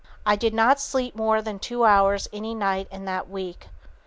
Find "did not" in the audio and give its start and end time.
0.35-0.79